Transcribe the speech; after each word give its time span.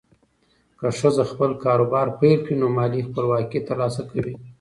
که 0.79 0.87
ښځه 0.99 1.23
خپل 1.31 1.51
کاروبار 1.65 2.07
پیل 2.19 2.39
کړي، 2.45 2.55
نو 2.61 2.67
مالي 2.77 3.01
خپلواکي 3.07 3.59
ترلاسه 3.69 4.01
کوي. 4.11 4.33